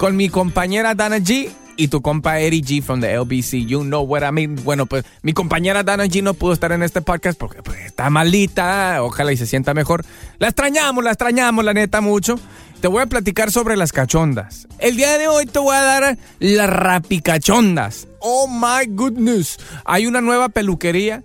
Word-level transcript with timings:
con 0.00 0.16
mi 0.16 0.30
compañera 0.30 0.94
Dana 0.94 1.18
G 1.18 1.50
y 1.76 1.88
tu 1.88 2.00
compa 2.00 2.40
Eddie 2.40 2.62
G 2.62 2.82
from 2.82 3.02
the 3.02 3.18
LBC. 3.18 3.66
You 3.66 3.82
know 3.82 4.00
what 4.00 4.22
I 4.22 4.32
mean. 4.32 4.56
Bueno, 4.64 4.86
pues 4.86 5.04
mi 5.20 5.34
compañera 5.34 5.82
Dana 5.82 6.06
G 6.06 6.22
no 6.22 6.32
pudo 6.32 6.54
estar 6.54 6.72
en 6.72 6.82
este 6.82 7.02
podcast 7.02 7.38
porque 7.38 7.62
pues, 7.62 7.80
está 7.80 8.08
malita. 8.08 9.02
Ojalá 9.02 9.30
y 9.30 9.36
se 9.36 9.46
sienta 9.46 9.74
mejor. 9.74 10.02
La 10.38 10.48
extrañamos, 10.48 11.04
la 11.04 11.10
extrañamos, 11.10 11.66
la 11.66 11.74
neta, 11.74 12.00
mucho. 12.00 12.40
Te 12.80 12.88
voy 12.88 13.02
a 13.02 13.06
platicar 13.08 13.50
sobre 13.50 13.76
las 13.76 13.92
cachondas. 13.92 14.66
El 14.78 14.96
día 14.96 15.18
de 15.18 15.28
hoy 15.28 15.44
te 15.44 15.58
voy 15.58 15.76
a 15.76 15.82
dar 15.82 16.18
las 16.38 16.70
rapicachondas. 16.70 18.08
Oh 18.20 18.48
my 18.48 18.86
goodness. 18.88 19.58
Hay 19.84 20.06
una 20.06 20.22
nueva 20.22 20.48
peluquería 20.48 21.24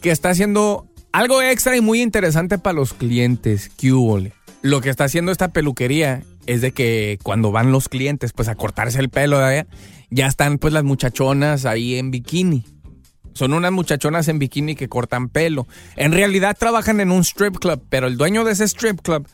que 0.00 0.12
está 0.12 0.30
haciendo 0.30 0.86
algo 1.12 1.42
extra 1.42 1.76
y 1.76 1.82
muy 1.82 2.00
interesante 2.00 2.56
para 2.56 2.72
los 2.72 2.94
clientes. 2.94 3.70
¿Qué? 3.76 3.92
Lo 4.62 4.80
que 4.80 4.88
está 4.88 5.04
haciendo 5.04 5.30
esta 5.30 5.48
peluquería 5.48 6.22
es 6.48 6.62
de 6.62 6.72
que 6.72 7.18
cuando 7.22 7.52
van 7.52 7.72
los 7.72 7.90
clientes 7.90 8.32
pues 8.32 8.48
a 8.48 8.54
cortarse 8.54 8.98
el 8.98 9.10
pelo, 9.10 9.36
¿verdad? 9.36 9.66
ya 10.10 10.26
están 10.26 10.56
pues 10.56 10.72
las 10.72 10.82
muchachonas 10.82 11.66
ahí 11.66 11.96
en 11.96 12.10
bikini. 12.10 12.64
Son 13.34 13.52
unas 13.52 13.70
muchachonas 13.70 14.28
en 14.28 14.38
bikini 14.38 14.74
que 14.74 14.88
cortan 14.88 15.28
pelo. 15.28 15.68
En 15.94 16.12
realidad 16.12 16.56
trabajan 16.58 17.00
en 17.00 17.12
un 17.12 17.20
strip 17.20 17.58
club, 17.58 17.84
pero 17.90 18.06
el 18.06 18.16
dueño 18.16 18.44
de 18.44 18.52
ese 18.52 18.64
strip 18.64 19.02
club 19.02 19.28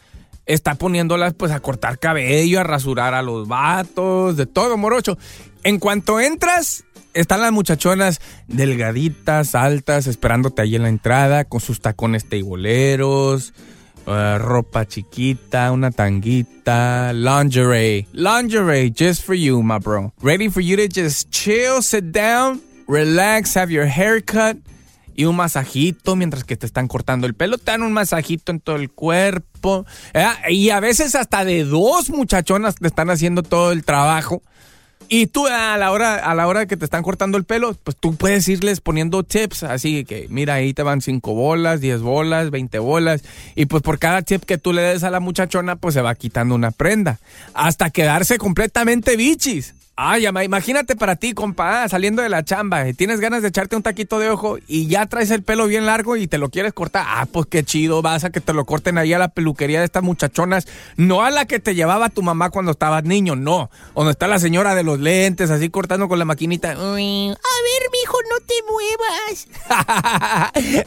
está 0.45 0.75
poniéndolas 0.75 1.35
pues 1.35 1.53
a 1.53 1.61
cortar 1.61 2.01
cabello, 2.01 2.59
a 2.59 2.65
rasurar 2.65 3.15
a 3.15 3.23
los 3.23 3.47
vatos, 3.47 4.37
de 4.37 4.47
todo 4.47 4.77
morocho. 4.77 5.17
En 5.63 5.79
cuanto 5.79 6.19
entras, 6.19 6.85
están 7.15 7.43
las 7.43 7.53
muchachonas 7.53 8.21
delgaditas, 8.49 9.55
altas, 9.55 10.09
esperándote 10.09 10.63
ahí 10.63 10.75
en 10.75 10.83
la 10.83 10.89
entrada, 10.89 11.45
con 11.45 11.61
sus 11.61 11.81
tacones 11.81 12.29
teiboleros, 12.29 13.55
uh, 14.07 14.39
ropa 14.39 14.87
chiquita, 14.87 15.73
una 15.73 15.91
tanguita, 15.91 17.13
lingerie. 17.13 18.07
Lingerie, 18.13 18.91
just 18.91 19.23
for 19.23 19.35
you, 19.35 19.63
my 19.63 19.79
bro. 19.79 20.13
Ready 20.21 20.49
for 20.49 20.61
you 20.61 20.77
to 20.77 20.89
just 20.89 21.31
chill, 21.31 21.83
sit 21.83 22.13
down, 22.13 22.61
relax, 22.87 23.55
have 23.55 23.71
your 23.71 23.87
haircut 23.87 24.59
y 25.17 25.25
un 25.25 25.37
masajito 25.37 26.17
mientras 26.17 26.45
que 26.45 26.57
te 26.57 26.67
están 26.67 26.89
cortando 26.89 27.27
el 27.27 27.35
pelo. 27.35 27.59
Te 27.59 27.71
dan 27.71 27.83
un 27.83 27.93
masajito 27.93 28.53
en 28.53 28.61
todo 28.61 28.77
el 28.77 28.91
cuerpo. 28.91 29.87
¿eh? 30.13 30.27
Y 30.51 30.71
a 30.71 30.81
veces 30.81 31.15
hasta 31.15 31.45
de 31.45 31.65
dos 31.65 32.11
muchachonas 32.11 32.77
te 32.77 32.87
están 32.87 33.11
haciendo 33.11 33.43
todo 33.43 33.73
el 33.73 33.85
trabajo. 33.85 34.43
Y 35.09 35.27
tú 35.27 35.47
a 35.47 35.77
la 35.77 35.93
hora 35.93 36.17
a 36.17 36.35
la 36.35 36.47
hora 36.47 36.67
que 36.67 36.77
te 36.77 36.85
están 36.85 37.03
cortando 37.03 37.37
el 37.39 37.45
pelo, 37.45 37.77
pues 37.85 37.97
tú 37.97 38.17
puedes 38.17 38.49
irles 38.49 38.81
poniendo 38.81 39.23
tips, 39.23 39.63
así 39.65 40.05
que 40.05 40.27
mira, 40.31 40.55
ahí 40.55 40.73
te 40.73 40.83
van 40.83 41.01
5 41.01 41.35
bolas, 41.35 41.81
10 41.81 42.01
bolas, 42.01 42.51
20 42.51 42.79
bolas, 42.79 43.23
y 43.55 43.67
pues 43.67 43.83
por 43.83 43.99
cada 43.99 44.23
tip 44.23 44.45
que 44.45 44.59
tú 44.59 44.73
le 44.73 44.83
des 44.83 45.05
a 45.05 45.11
la 45.11 45.21
muchachona, 45.21 45.77
pues 45.77 45.95
se 45.95 46.01
va 46.01 46.15
quitando 46.15 46.55
una 46.55 46.71
prenda, 46.71 47.21
hasta 47.53 47.91
quedarse 47.91 48.39
completamente 48.39 49.17
bichis. 49.17 49.75
Ay, 49.97 50.27
ama, 50.27 50.43
imagínate 50.43 50.97
para 50.97 51.15
ti, 51.15 51.35
compa, 51.35 51.85
ah, 51.85 51.89
saliendo 51.89 52.21
de 52.21 52.29
la 52.29 52.45
chamba, 52.45 52.89
y 52.89 52.95
tienes 52.95 53.21
ganas 53.21 53.43
de 53.43 53.49
echarte 53.49 53.77
un 53.77 53.83
taquito 53.85 54.19
de 54.19 54.29
ojo 54.29 54.59
y 54.67 54.89
ya 54.89 55.07
traes 55.07 55.31
el 55.31 55.45
pelo 55.45 55.69
bien 55.69 55.87
largo 55.87 56.17
y 56.17 56.27
te 56.27 56.37
lo 56.37 56.49
quieres 56.51 56.73
cortar. 56.73 57.05
Ah, 57.07 57.27
pues 57.31 57.47
qué 57.47 57.63
chido, 57.63 58.03
vas 58.03 58.25
a 58.25 58.31
que 58.31 58.41
te 58.41 58.53
lo 58.53 58.65
corten 58.65 58.99
ahí 58.99 59.13
a 59.13 59.21
la 59.21 59.29
peluquería 59.29 59.79
de 59.79 59.85
estas 59.85 60.03
muchachonas, 60.03 60.67
no 60.97 61.23
a 61.23 61.31
la 61.31 61.45
que 61.45 61.61
te 61.61 61.77
llevaba 61.77 62.09
tu 62.09 62.23
mamá 62.23 62.51
cuando 62.51 62.73
estabas 62.73 63.05
niño, 63.05 63.37
no. 63.37 63.71
Donde 63.95 64.11
está 64.11 64.27
la 64.27 64.41
señora 64.41 64.75
de 64.75 64.83
los 64.83 64.99
lentes, 64.99 65.51
así 65.51 65.69
cortando 65.71 66.09
con 66.09 66.19
la 66.19 66.25
maquinita. 66.25 66.77
Uy, 66.77 67.29
A 67.29 67.55
ver, 67.63 67.83
mijo, 67.93 68.19
no 68.31 68.41
te 68.45 68.55
muevas. 68.69 69.49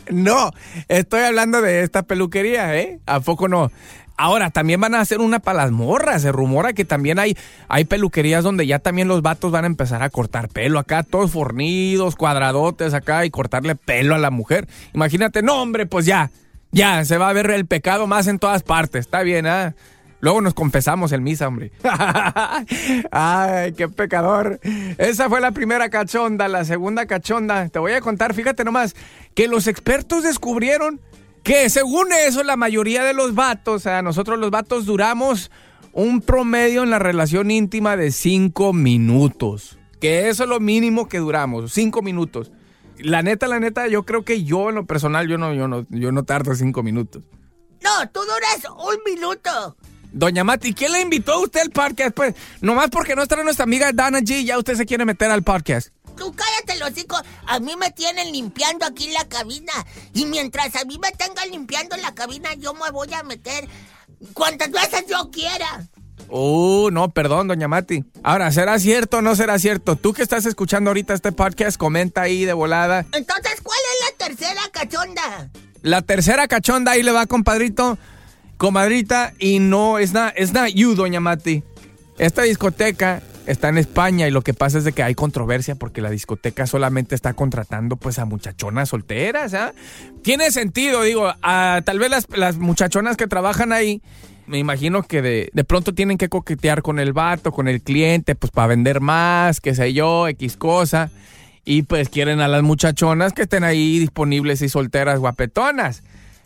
no, 0.11 0.51
estoy 0.89 1.21
hablando 1.21 1.61
de 1.61 1.83
esta 1.83 2.03
peluquería, 2.03 2.77
¿eh? 2.77 2.99
¿A 3.05 3.21
poco 3.21 3.47
no? 3.47 3.71
Ahora, 4.17 4.49
también 4.49 4.81
van 4.81 4.95
a 4.95 4.99
hacer 4.99 5.19
una 5.19 5.39
para 5.39 5.63
las 5.63 5.71
morras. 5.71 6.23
Se 6.23 6.31
rumora 6.31 6.73
que 6.73 6.85
también 6.85 7.19
hay, 7.19 7.37
hay 7.67 7.85
peluquerías 7.85 8.43
donde 8.43 8.65
ya 8.65 8.79
también 8.79 9.07
los 9.07 9.21
vatos 9.21 9.51
van 9.51 9.63
a 9.63 9.67
empezar 9.67 10.01
a 10.01 10.09
cortar 10.09 10.49
pelo 10.49 10.79
acá, 10.79 11.03
todos 11.03 11.31
fornidos, 11.31 12.15
cuadradotes 12.15 12.95
acá 12.95 13.25
y 13.25 13.29
cortarle 13.29 13.75
pelo 13.75 14.15
a 14.15 14.17
la 14.17 14.31
mujer. 14.31 14.67
Imagínate, 14.93 15.43
no, 15.43 15.61
hombre, 15.61 15.85
pues 15.85 16.07
ya, 16.07 16.31
ya, 16.71 17.05
se 17.05 17.17
va 17.19 17.29
a 17.29 17.33
ver 17.33 17.51
el 17.51 17.67
pecado 17.67 18.07
más 18.07 18.25
en 18.25 18.39
todas 18.39 18.63
partes. 18.63 19.01
Está 19.01 19.21
bien, 19.21 19.45
¿ah? 19.45 19.75
Luego 20.19 20.41
nos 20.41 20.55
confesamos 20.55 21.11
el 21.11 21.21
misa, 21.21 21.47
hombre. 21.47 21.71
Ay, 23.11 23.73
qué 23.73 23.87
pecador. 23.87 24.59
Esa 24.97 25.29
fue 25.29 25.41
la 25.41 25.51
primera 25.51 25.89
cachonda. 25.89 26.47
La 26.47 26.65
segunda 26.65 27.05
cachonda, 27.05 27.69
te 27.69 27.77
voy 27.77 27.91
a 27.91 28.01
contar, 28.01 28.33
fíjate 28.33 28.63
nomás, 28.63 28.95
que 29.35 29.47
los 29.47 29.67
expertos 29.67 30.23
descubrieron 30.23 30.99
que 31.47 31.69
según 31.69 32.11
eso 32.11 32.43
la 32.43 32.57
mayoría 32.57 33.05
de 33.05 33.13
los 33.13 33.33
vatos, 33.33 33.75
o 33.75 33.79
sea, 33.79 34.01
nosotros 34.01 34.37
los 34.37 34.51
vatos 34.51 34.85
duramos 34.85 35.49
un 35.93 36.19
promedio 36.19 36.83
en 36.83 36.89
la 36.89 36.99
relación 36.99 37.51
íntima 37.51 37.95
de 37.95 38.11
cinco 38.11 38.73
minutos. 38.73 39.79
Que 40.01 40.27
eso 40.27 40.43
es 40.43 40.49
lo 40.49 40.59
mínimo 40.59 41.07
que 41.07 41.19
duramos, 41.19 41.71
cinco 41.71 42.01
minutos. 42.01 42.51
La 42.97 43.23
neta, 43.23 43.47
la 43.47 43.61
neta, 43.61 43.87
yo 43.87 44.03
creo 44.03 44.25
que 44.25 44.43
yo 44.43 44.67
en 44.67 44.75
lo 44.75 44.85
personal, 44.85 45.29
yo 45.29 45.37
no, 45.37 45.53
yo 45.53 45.69
no, 45.69 45.85
yo 45.89 46.11
no 46.11 46.23
tardo 46.23 46.53
cinco 46.53 46.83
minutos. 46.83 47.23
No, 47.81 48.09
tú 48.09 48.19
duras 48.19 48.69
un 48.77 48.97
minuto. 49.09 49.77
Doña 50.11 50.43
Mati, 50.43 50.73
¿quién 50.73 50.91
le 50.91 50.99
invitó 50.99 51.31
a 51.31 51.39
usted 51.39 51.61
al 51.61 51.69
podcast? 51.69 52.13
Pues, 52.13 52.35
nomás 52.59 52.89
porque 52.89 53.15
no 53.15 53.23
está 53.23 53.41
nuestra 53.41 53.63
amiga 53.63 53.91
Dana 53.93 54.19
G, 54.19 54.43
ya 54.43 54.57
usted 54.57 54.75
se 54.75 54.85
quiere 54.85 55.05
meter 55.05 55.31
al 55.31 55.43
podcast. 55.43 55.93
Tú 56.17 56.33
cállate, 56.33 56.79
los 56.79 56.97
hijos. 56.97 57.21
A 57.45 57.59
mí 57.59 57.75
me 57.77 57.91
tienen 57.91 58.31
limpiando 58.31 58.85
aquí 58.85 59.09
la 59.11 59.25
cabina. 59.25 59.73
Y 60.13 60.25
mientras 60.25 60.75
a 60.75 60.83
mí 60.85 60.97
me 60.97 61.11
tengan 61.11 61.49
limpiando 61.49 61.95
la 61.97 62.13
cabina, 62.13 62.53
yo 62.55 62.73
me 62.73 62.89
voy 62.91 63.13
a 63.13 63.23
meter 63.23 63.67
cuantas 64.33 64.71
veces 64.71 65.05
yo 65.07 65.29
quiera. 65.31 65.87
Uh, 66.29 66.89
no, 66.91 67.09
perdón, 67.09 67.47
doña 67.47 67.67
Mati. 67.67 68.03
Ahora, 68.23 68.51
¿será 68.51 68.79
cierto 68.79 69.17
o 69.17 69.21
no 69.21 69.35
será 69.35 69.59
cierto? 69.59 69.95
Tú 69.95 70.13
que 70.13 70.23
estás 70.23 70.45
escuchando 70.45 70.89
ahorita 70.89 71.13
este 71.13 71.31
podcast, 71.31 71.77
comenta 71.77 72.21
ahí 72.21 72.43
de 72.43 72.53
volada. 72.53 73.05
Entonces, 73.13 73.61
¿cuál 73.63 73.79
es 73.93 74.09
la 74.09 74.27
tercera 74.27 74.61
cachonda? 74.71 75.49
La 75.83 76.01
tercera 76.01 76.47
cachonda 76.47 76.91
ahí 76.91 77.03
le 77.03 77.11
va, 77.11 77.27
compadrito, 77.27 77.97
comadrita, 78.57 79.33
y 79.39 79.59
no, 79.59 79.99
es 79.99 80.11
nada, 80.11 80.29
es 80.29 80.51
nada 80.51 80.67
you, 80.67 80.95
doña 80.95 81.21
Mati. 81.21 81.63
Esta 82.17 82.41
discoteca 82.41 83.21
está 83.47 83.69
en 83.69 83.77
España 83.77 84.27
y 84.27 84.31
lo 84.31 84.41
que 84.41 84.53
pasa 84.53 84.77
es 84.77 84.83
de 84.83 84.91
que 84.91 85.03
hay 85.03 85.15
controversia 85.15 85.75
porque 85.75 86.01
la 86.01 86.09
discoteca 86.09 86.67
solamente 86.67 87.15
está 87.15 87.33
contratando 87.33 87.95
pues 87.95 88.19
a 88.19 88.25
muchachonas 88.25 88.89
solteras, 88.89 89.53
¿ah? 89.53 89.73
Tiene 90.21 90.51
sentido, 90.51 91.01
digo, 91.01 91.33
a, 91.41 91.81
tal 91.83 91.97
vez 91.97 92.11
las, 92.11 92.27
las 92.35 92.57
muchachonas 92.57 93.17
que 93.17 93.27
trabajan 93.27 93.71
ahí 93.71 94.01
me 94.45 94.57
imagino 94.57 95.03
que 95.03 95.21
de, 95.21 95.49
de, 95.51 95.63
pronto 95.65 95.93
tienen 95.93 96.17
que 96.17 96.29
coquetear 96.29 96.81
con 96.81 96.99
el 96.99 97.11
vato, 97.11 97.51
con 97.51 97.67
el 97.67 97.81
cliente, 97.81 98.33
pues 98.33 98.51
para 98.51 98.67
vender 98.67 99.01
más, 99.01 99.59
qué 99.59 99.75
sé 99.75 99.93
yo, 99.93 100.27
X 100.29 100.55
cosa. 100.55 101.11
Y 101.65 101.81
pues 101.81 102.07
quieren 102.07 102.39
a 102.39 102.47
las 102.47 102.63
muchachonas 102.63 103.33
que 103.33 103.41
estén 103.41 103.65
ahí 103.65 103.99
disponibles 103.99 104.61
y 104.61 104.69
solteras 104.69 105.19
guapetonas. 105.19 106.01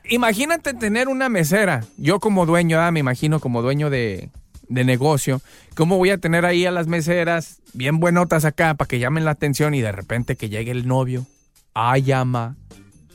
Imagínate 0.10 0.74
tener 0.74 1.10
una 1.10 1.30
mesera. 1.30 1.84
Yo 1.98 2.20
como 2.20 2.48
dueño, 2.48 2.82
ah, 2.82 2.90
me 2.90 3.00
imagino 3.00 3.40
como 3.40 3.62
dueño 3.62 3.92
de, 3.92 4.32
de 4.72 4.84
negocio, 4.86 5.42
¿cómo 5.76 5.98
voy 5.98 6.10
a 6.10 6.18
tener 6.18 6.46
ahí 6.46 6.66
a 6.66 6.72
las 6.72 6.88
meseras 6.88 7.62
bien 7.74 8.00
buenotas 8.00 8.46
acá 8.46 8.74
para 8.74 8.88
que 8.88 9.00
llamen 9.00 9.26
la 9.26 9.32
atención 9.32 9.74
y 9.74 9.82
de 9.82 9.92
repente 9.92 10.38
que 10.38 10.50
llegue 10.50 10.72
el 10.72 10.88
novio? 10.88 11.28
Ay, 11.74 12.04
llama. 12.04 12.56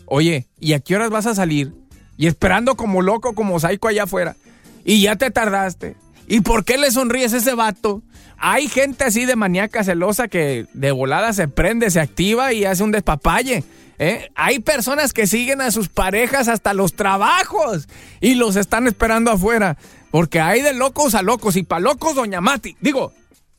Oye, 0.06 0.46
¿y 0.60 0.74
a 0.74 0.80
qué 0.80 0.94
horas 0.94 1.10
vas 1.10 1.26
a 1.26 1.34
salir? 1.34 1.72
Y 2.16 2.26
esperando 2.26 2.76
como 2.76 3.02
loco, 3.02 3.34
como 3.34 3.58
psycho 3.58 3.88
allá 3.88 4.04
afuera 4.04 4.36
y 4.84 5.02
ya 5.02 5.16
te 5.16 5.30
tardaste. 5.30 5.96
¿Y 6.26 6.40
por 6.40 6.64
qué 6.64 6.76
le 6.78 6.90
sonríes 6.90 7.32
a 7.32 7.38
ese 7.38 7.54
vato? 7.54 8.02
Hay 8.38 8.68
gente 8.68 9.04
así 9.04 9.24
de 9.24 9.36
maníaca 9.36 9.84
celosa 9.84 10.28
que 10.28 10.66
de 10.72 10.90
volada 10.92 11.32
se 11.32 11.48
prende, 11.48 11.90
se 11.90 12.00
activa 12.00 12.52
y 12.52 12.64
hace 12.64 12.82
un 12.82 12.92
despapalle. 12.92 13.64
¿eh? 13.98 14.30
Hay 14.34 14.58
personas 14.58 15.12
que 15.12 15.26
siguen 15.26 15.60
a 15.60 15.70
sus 15.70 15.88
parejas 15.88 16.48
hasta 16.48 16.74
los 16.74 16.94
trabajos 16.94 17.88
y 18.20 18.34
los 18.34 18.56
están 18.56 18.86
esperando 18.86 19.30
afuera. 19.30 19.76
Porque 20.10 20.40
hay 20.40 20.62
de 20.62 20.74
locos 20.74 21.14
a 21.14 21.22
locos 21.22 21.56
y 21.56 21.62
pa' 21.62 21.80
locos, 21.80 22.14
doña 22.14 22.40
Mati. 22.40 22.76
Digo. 22.80 23.12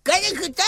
¿Qué 0.03 0.13
dijiste? 0.31 0.63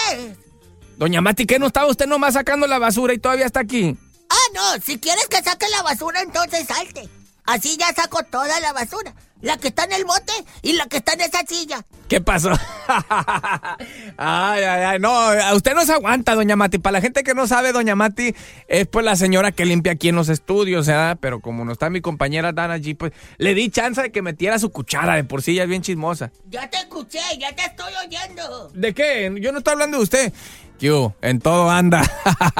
Doña 0.98 1.22
Mati, 1.22 1.45
¿qué 1.45 1.60
no 1.60 1.68
estaba 1.68 1.88
usted 1.88 2.07
nomás 2.07 2.34
sacando 2.34 2.68
la 2.68 2.78
basura 2.78 3.13
y 3.13 3.19
todavía 3.19 3.45
está 3.45 3.62
aquí? 3.62 3.95
Ah, 4.30 4.36
no, 4.54 4.81
si 4.81 5.00
quieres 5.00 5.28
que 5.28 5.42
saque 5.42 5.66
la 5.69 5.81
basura, 5.81 6.22
entonces 6.22 6.68
salte. 6.68 7.10
Así 7.45 7.78
ya 7.78 7.94
saco 7.94 8.22
toda 8.24 8.60
la 8.60 8.74
basura. 8.74 9.16
La 9.42 9.58
que 9.58 9.70
está 9.70 9.86
en 9.86 9.94
el 9.94 10.04
bote 10.04 10.34
y 10.62 10.74
la 10.74 10.88
que 10.88 10.98
está 10.98 11.14
en 11.14 11.22
esa 11.22 11.40
silla. 11.48 11.86
¿Qué 12.10 12.20
pasó? 12.20 12.52
ay, 14.18 14.64
ay, 14.64 14.84
ay, 14.84 15.00
no, 15.00 15.30
usted 15.56 15.74
no 15.76 15.86
se 15.86 15.94
aguanta, 15.94 16.36
doña 16.36 16.56
Mati. 16.56 16.78
Para 16.78 16.94
la 16.94 17.02
gente 17.02 17.24
que 17.24 17.34
no 17.34 17.48
sabe, 17.48 17.72
doña 17.72 17.96
Mati 17.96 18.36
es 18.68 18.88
pues 18.88 19.06
la 19.06 19.16
señora 19.16 19.52
que 19.52 19.66
limpia 19.66 19.94
aquí 19.94 20.10
en 20.10 20.16
los 20.16 20.28
estudios, 20.28 20.88
¿verdad? 20.88 21.18
Pero 21.22 21.40
como 21.40 21.64
no 21.64 21.72
está 21.72 21.90
mi 21.90 22.02
compañera 22.02 22.52
Dana 22.52 22.78
G, 22.78 22.98
pues 22.98 23.14
le 23.38 23.54
di 23.54 23.70
chance 23.70 24.02
de 24.02 24.12
que 24.12 24.22
metiera 24.22 24.60
su 24.60 24.72
cuchara, 24.72 25.16
de 25.16 25.24
por 25.24 25.42
sí 25.42 25.54
ya 25.54 25.64
es 25.64 25.70
bien 25.70 25.84
chismosa. 25.84 26.32
Ya 26.50 26.70
te 26.70 26.78
escuché, 26.78 27.22
ya 27.40 27.56
te 27.56 27.64
estoy 27.64 27.94
oyendo. 28.06 28.70
¿De 28.74 28.94
qué? 28.94 29.34
Yo 29.40 29.52
no 29.52 29.60
estoy 29.60 29.74
hablando 29.74 29.98
de 29.98 30.04
usted. 30.04 30.34
Yo, 30.80 31.14
en 31.22 31.40
todo 31.40 31.70
anda. 31.70 32.02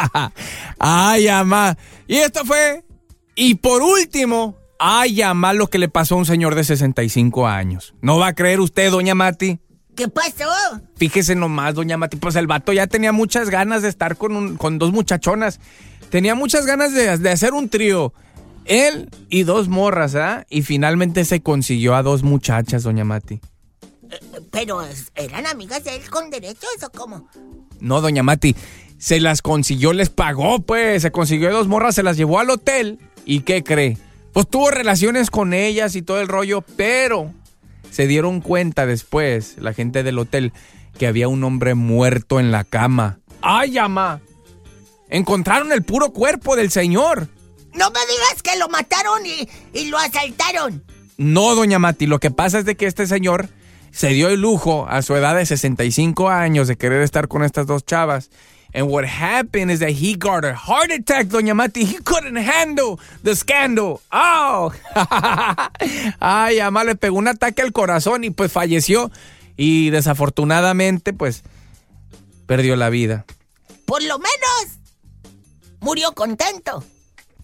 ay, 0.80 1.28
amá. 1.28 1.78
Y 2.08 2.18
esto 2.18 2.46
fue... 2.46 2.84
Y 3.36 3.56
por 3.56 3.82
último, 3.82 4.59
Ay, 4.80 5.22
ama 5.22 5.52
lo 5.54 5.68
que 5.68 5.78
le 5.78 5.90
pasó 5.90 6.16
a 6.16 6.20
un 6.20 6.26
señor 6.26 6.56
de 6.56 6.64
65 6.64 7.48
años. 7.48 7.94
¿No 8.02 8.18
va 8.18 8.28
a 8.28 8.34
creer 8.34 8.62
usted, 8.62 8.90
doña 8.90 9.14
Mati? 9.14 9.60
¿Qué 9.94 10.08
pasó? 10.08 10.46
Fíjese 10.96 11.36
nomás, 11.36 11.76
doña 11.76 11.98
Mati, 11.98 12.16
pues 12.16 12.38
el 12.38 12.48
vato 12.48 12.72
ya 12.72 12.88
tenía 12.88 13.12
muchas 13.12 13.50
ganas 13.50 13.82
de 13.82 13.90
estar 13.90 14.16
con, 14.16 14.38
un, 14.38 14.56
con 14.56 14.80
dos 14.80 14.94
muchachonas. 14.94 15.60
Tenía 16.10 16.34
muchas 16.34 16.66
ganas 16.66 16.94
de, 16.94 17.18
de 17.18 17.30
hacer 17.30 17.54
un 17.54 17.68
trío. 17.68 18.14
Él 18.64 19.10
y 19.30 19.44
dos 19.44 19.68
morras, 19.68 20.16
¿ah? 20.16 20.46
Y 20.50 20.62
finalmente 20.62 21.26
se 21.26 21.42
consiguió 21.42 21.96
a 21.96 22.02
dos 22.02 22.24
muchachas, 22.24 22.84
doña 22.84 23.04
Mati. 23.04 23.42
Pero, 24.52 24.82
¿eran 25.16 25.46
amigas 25.46 25.84
de 25.84 25.98
él 25.98 26.10
con 26.10 26.30
derechos 26.30 26.70
o 26.84 26.90
cómo? 26.90 27.28
No, 27.82 28.00
doña 28.00 28.24
Mati. 28.24 28.56
Se 28.98 29.20
las 29.20 29.42
consiguió, 29.42 29.92
les 29.92 30.10
pagó, 30.10 30.62
pues. 30.62 31.02
Se 31.02 31.12
consiguió 31.12 31.52
dos 31.52 31.68
morras, 31.68 31.96
se 31.96 32.04
las 32.04 32.16
llevó 32.16 32.40
al 32.40 32.50
hotel. 32.50 32.98
¿Y 33.26 33.42
qué 33.42 33.62
cree? 33.64 33.98
Pues 34.34 34.48
tuvo 34.48 34.72
relaciones 34.72 35.30
con 35.32 35.54
ellas 35.54 35.96
y 35.96 36.02
todo 36.02 36.22
el 36.22 36.28
rollo, 36.28 36.62
pero 36.62 37.34
se 37.92 38.08
dieron 38.08 38.42
cuenta 38.42 38.86
después, 38.86 39.56
la 39.60 39.74
gente 39.74 40.04
del 40.04 40.20
hotel, 40.20 40.54
que 40.98 41.08
había 41.08 41.28
un 41.28 41.44
hombre 41.44 41.76
muerto 41.76 42.40
en 42.40 42.52
la 42.52 42.64
cama. 42.64 43.20
¡Ay, 43.42 43.78
ama! 43.78 44.22
Encontraron 45.10 45.72
el 45.72 45.84
puro 45.84 46.12
cuerpo 46.12 46.56
del 46.56 46.70
señor. 46.70 47.28
No 47.74 47.90
me 47.92 48.00
digas 48.02 48.44
que 48.44 48.58
lo 48.58 48.70
mataron 48.70 49.26
y, 49.26 49.48
y 49.74 49.86
lo 49.86 49.98
asaltaron. 49.98 50.84
No, 51.18 51.56
doña 51.56 51.80
Mati, 51.80 52.06
lo 52.06 52.20
que 52.20 52.32
pasa 52.32 52.60
es 52.60 52.66
de 52.66 52.76
que 52.76 52.86
este 52.86 53.08
señor 53.08 53.50
se 53.92 54.10
dio 54.10 54.30
el 54.30 54.42
lujo 54.42 54.88
a 54.88 55.02
su 55.02 55.16
edad 55.16 55.36
de 55.36 55.46
65 55.46 56.30
años 56.30 56.68
de 56.68 56.78
querer 56.78 57.02
estar 57.02 57.28
con 57.28 57.44
estas 57.44 57.66
dos 57.68 57.86
chavas 57.86 58.30
And 58.74 58.88
what 58.88 59.06
happened 59.06 59.72
is 59.72 59.80
that 59.80 59.92
he 59.92 60.16
got 60.16 60.46
a 60.46 60.54
heart 60.54 60.92
attack, 60.92 61.28
Doña 61.28 61.56
Mati. 61.56 61.86
He 61.86 61.98
couldn't 62.04 62.36
handle 62.36 63.00
the 63.24 63.36
scandal. 63.36 64.02
Oh. 64.12 64.72
Ay, 66.20 66.60
además 66.60 66.86
le 66.86 66.96
pegó 66.96 67.18
un 67.18 67.28
ataque 67.28 67.64
al 67.64 67.72
corazón 67.72 68.24
y 68.24 68.30
pues 68.30 68.52
falleció. 68.52 69.12
Y 69.58 69.90
desafortunadamente, 69.90 71.14
pues, 71.14 71.44
perdió 72.46 72.76
la 72.76 72.90
vida. 72.90 73.26
Por 73.86 74.04
lo 74.04 74.20
menos, 74.20 74.80
murió 75.80 76.14
contento. 76.14 76.84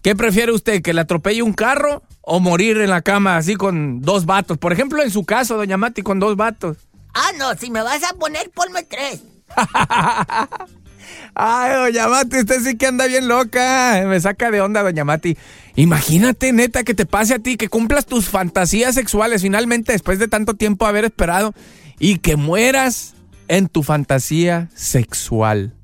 ¿Qué 0.02 0.14
prefiere 0.14 0.52
usted, 0.52 0.82
que 0.82 0.94
le 0.94 1.00
atropelle 1.00 1.42
un 1.42 1.52
carro 1.52 2.04
o 2.20 2.38
morir 2.38 2.78
en 2.78 2.90
la 2.90 3.02
cama 3.02 3.36
así 3.36 3.56
con 3.56 4.00
dos 4.00 4.24
vatos? 4.24 4.56
Por 4.56 4.72
ejemplo, 4.72 5.02
en 5.02 5.10
su 5.10 5.24
caso, 5.24 5.56
Doña 5.56 5.76
Mati, 5.76 6.02
con 6.02 6.20
dos 6.20 6.36
vatos. 6.36 6.76
Ah, 7.12 7.32
no, 7.36 7.54
si 7.56 7.70
me 7.70 7.82
vas 7.82 8.04
a 8.04 8.14
poner, 8.14 8.50
ponme 8.50 8.84
tres. 8.84 9.22
Ay, 11.34 11.72
doña 11.74 12.08
Mati, 12.08 12.38
usted 12.38 12.60
sí 12.62 12.76
que 12.76 12.86
anda 12.86 13.06
bien 13.06 13.28
loca. 13.28 14.02
Me 14.06 14.20
saca 14.20 14.50
de 14.50 14.60
onda, 14.60 14.82
doña 14.82 15.04
Mati. 15.04 15.36
Imagínate, 15.74 16.52
neta, 16.52 16.84
que 16.84 16.94
te 16.94 17.06
pase 17.06 17.34
a 17.34 17.38
ti, 17.38 17.56
que 17.56 17.68
cumplas 17.68 18.06
tus 18.06 18.28
fantasías 18.28 18.94
sexuales 18.94 19.42
finalmente 19.42 19.92
después 19.92 20.18
de 20.18 20.28
tanto 20.28 20.54
tiempo 20.54 20.86
haber 20.86 21.04
esperado 21.04 21.54
y 21.98 22.18
que 22.18 22.36
mueras 22.36 23.14
en 23.48 23.68
tu 23.68 23.82
fantasía 23.82 24.68
sexual. 24.74 25.74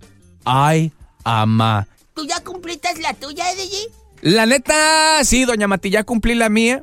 Ay, 0.45 0.93
ama. 1.25 1.89
¿Tú 2.15 2.27
ya 2.27 2.41
cumpliste 2.41 2.89
la 3.01 3.15
tuya, 3.15 3.51
Eddie? 3.53 3.89
La 4.23 4.47
neta, 4.47 5.23
sí, 5.25 5.45
doña 5.45 5.69
Mati, 5.69 5.91
ya 5.91 6.05
cumplí 6.05 6.35
la 6.35 6.49
mía 6.49 6.83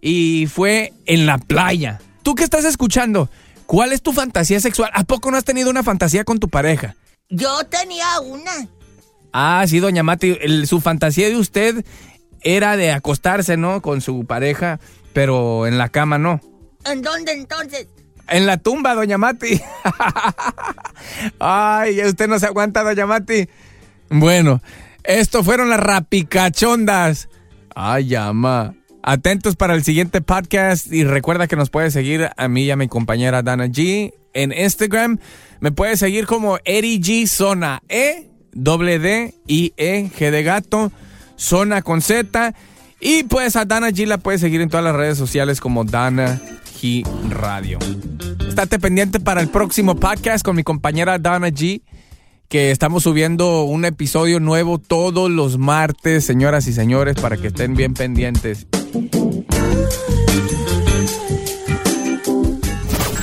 y 0.00 0.46
fue 0.46 0.92
en 1.06 1.26
la 1.26 1.38
playa. 1.38 2.00
¿Tú 2.22 2.34
qué 2.34 2.44
estás 2.44 2.64
escuchando? 2.64 3.30
¿Cuál 3.66 3.92
es 3.92 4.02
tu 4.02 4.12
fantasía 4.12 4.60
sexual? 4.60 4.90
¿A 4.92 5.04
poco 5.04 5.30
no 5.30 5.36
has 5.36 5.44
tenido 5.44 5.70
una 5.70 5.82
fantasía 5.82 6.24
con 6.24 6.38
tu 6.38 6.48
pareja? 6.48 6.94
Yo 7.30 7.64
tenía 7.64 8.20
una. 8.20 8.68
Ah, 9.32 9.64
sí, 9.66 9.80
doña 9.80 10.02
Mati, 10.02 10.36
su 10.66 10.80
fantasía 10.80 11.28
de 11.28 11.36
usted 11.36 11.84
era 12.42 12.76
de 12.76 12.92
acostarse, 12.92 13.56
¿no? 13.56 13.82
Con 13.82 14.00
su 14.00 14.26
pareja, 14.26 14.78
pero 15.12 15.66
en 15.66 15.78
la 15.78 15.88
cama 15.88 16.18
no. 16.18 16.40
¿En 16.84 17.02
dónde 17.02 17.32
entonces? 17.32 17.88
En 18.28 18.46
la 18.46 18.58
tumba, 18.58 18.94
doña 18.94 19.18
Mati. 19.18 19.60
Ay, 21.38 22.00
usted 22.04 22.28
no 22.28 22.38
se 22.38 22.46
aguanta, 22.46 22.82
doña 22.82 23.06
Mati. 23.06 23.48
Bueno, 24.10 24.62
esto 25.02 25.42
fueron 25.42 25.70
las 25.70 25.80
rapicachondas. 25.80 27.28
Ay, 27.74 28.06
llama. 28.06 28.74
Atentos 29.02 29.56
para 29.56 29.74
el 29.74 29.84
siguiente 29.84 30.20
podcast 30.22 30.90
y 30.92 31.04
recuerda 31.04 31.46
que 31.46 31.56
nos 31.56 31.70
puede 31.70 31.90
seguir 31.90 32.30
a 32.36 32.48
mí 32.48 32.64
y 32.64 32.70
a 32.70 32.76
mi 32.76 32.88
compañera 32.88 33.42
Dana 33.42 33.66
G 33.66 34.14
en 34.32 34.52
Instagram. 34.52 35.18
Me 35.64 35.72
puede 35.72 35.96
seguir 35.96 36.26
como 36.26 36.58
Eddie 36.66 37.00
G 37.00 37.26
Zona 37.26 37.82
E 37.88 38.28
W 38.52 38.98
D 38.98 39.34
I 39.46 39.72
E 39.78 40.10
G 40.14 40.30
de 40.30 40.42
gato 40.42 40.92
Zona 41.36 41.80
con 41.80 42.02
Z 42.02 42.52
y 43.00 43.22
pues 43.22 43.56
a 43.56 43.64
Dana 43.64 43.88
G 43.88 44.04
la 44.04 44.18
puedes 44.18 44.42
seguir 44.42 44.60
en 44.60 44.68
todas 44.68 44.84
las 44.84 44.94
redes 44.94 45.16
sociales 45.16 45.62
como 45.62 45.84
Dana 45.86 46.38
G 46.78 47.02
Radio. 47.30 47.78
Estate 48.46 48.78
pendiente 48.78 49.20
para 49.20 49.40
el 49.40 49.48
próximo 49.48 49.96
podcast 49.96 50.44
con 50.44 50.54
mi 50.54 50.64
compañera 50.64 51.18
Dana 51.18 51.48
G 51.48 51.80
que 52.48 52.70
estamos 52.70 53.04
subiendo 53.04 53.62
un 53.62 53.86
episodio 53.86 54.40
nuevo 54.40 54.78
todos 54.78 55.30
los 55.30 55.56
martes, 55.56 56.26
señoras 56.26 56.66
y 56.66 56.74
señores, 56.74 57.16
para 57.16 57.38
que 57.38 57.46
estén 57.46 57.74
bien 57.74 57.94
pendientes. 57.94 58.66